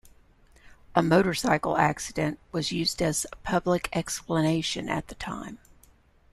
[0.95, 5.59] A "motorcycle accident" was used as a public explanation at the time.